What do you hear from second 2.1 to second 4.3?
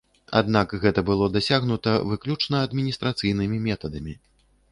выключна адміністрацыйнымі метадамі.